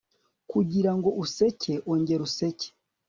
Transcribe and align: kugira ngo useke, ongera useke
kugira 0.51 0.91
ngo 0.97 1.09
useke, 1.23 1.73
ongera 1.91 2.21
useke 2.29 2.67